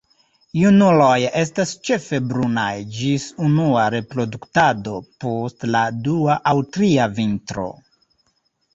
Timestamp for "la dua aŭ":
5.77-6.59